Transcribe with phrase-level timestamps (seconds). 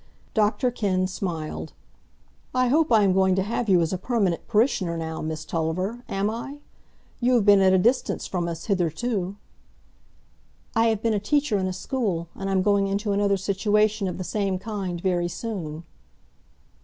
[0.33, 1.73] Dr Kenn smiled.
[2.55, 6.27] "I hope I'm going to have you as a permanent parishioner now, Miss Tulliver; am
[6.27, 6.57] I?
[7.19, 9.35] You have been at a distance from us hitherto."
[10.75, 14.17] "I have been a teacher in a school, and I'm going into another situation of
[14.17, 15.83] the same kind very soon."